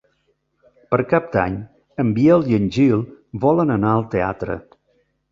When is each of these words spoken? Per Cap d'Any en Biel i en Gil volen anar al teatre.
Per 0.93 0.97
Cap 1.09 1.25
d'Any 1.35 1.59
en 2.03 2.09
Biel 2.15 2.47
i 2.53 2.57
en 2.59 2.65
Gil 2.77 3.03
volen 3.43 3.75
anar 3.75 3.91
al 3.99 4.07
teatre. 4.15 4.57